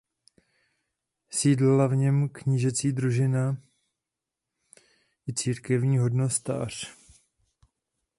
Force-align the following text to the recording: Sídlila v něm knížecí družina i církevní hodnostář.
Sídlila 1.29 1.87
v 1.87 1.95
něm 1.95 2.29
knížecí 2.29 2.91
družina 2.91 3.57
i 5.27 5.33
církevní 5.33 5.97
hodnostář. 5.97 6.91